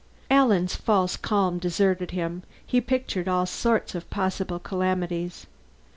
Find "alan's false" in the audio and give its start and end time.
0.31-1.15